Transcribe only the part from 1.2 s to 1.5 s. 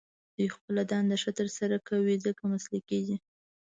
ښه تر